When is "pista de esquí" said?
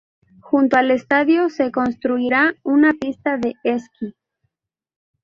2.95-4.15